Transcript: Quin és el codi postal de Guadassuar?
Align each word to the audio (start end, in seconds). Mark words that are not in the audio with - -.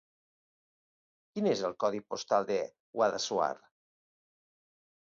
Quin 1.35 1.51
és 1.51 1.61
el 1.69 1.75
codi 1.85 2.01
postal 2.15 2.49
de 2.51 2.59
Guadassuar? 2.99 3.53